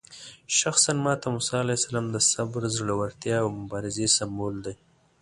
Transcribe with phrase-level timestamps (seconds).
[0.59, 4.73] شخصاً ماته موسی علیه السلام د صبر، زړورتیا او مبارزې سمبول دی.